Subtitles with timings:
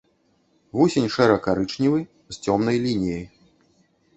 [0.77, 1.99] Вусень шэра-карычневы,
[2.37, 3.25] з цёмнай лініяй.